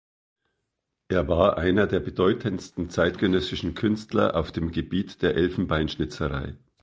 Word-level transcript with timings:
Er 1.09 1.27
war 1.27 1.59
einer 1.59 1.85
der 1.85 1.99
bedeutendsten 1.99 2.89
zeitgenössischen 2.89 3.75
Künstler 3.75 4.35
auf 4.35 4.51
dem 4.51 4.71
Gebiet 4.71 5.21
der 5.21 5.35
Elfenbeinschnitzerei. 5.35 6.55